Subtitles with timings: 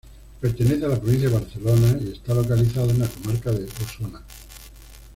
[0.39, 4.23] Pertenece a la provincia de Barcelona, y está localizado en la comarca de Osona.